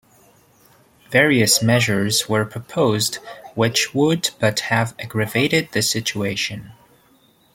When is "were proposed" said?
2.27-3.17